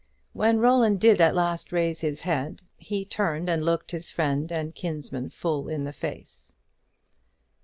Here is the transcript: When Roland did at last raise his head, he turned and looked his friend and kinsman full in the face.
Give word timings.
When 0.33 0.57
Roland 0.59 0.99
did 0.99 1.21
at 1.21 1.35
last 1.35 1.71
raise 1.71 2.01
his 2.01 2.21
head, 2.21 2.63
he 2.75 3.05
turned 3.05 3.47
and 3.51 3.63
looked 3.63 3.91
his 3.91 4.09
friend 4.09 4.51
and 4.51 4.73
kinsman 4.73 5.29
full 5.29 5.69
in 5.69 5.83
the 5.83 5.93
face. 5.93 6.57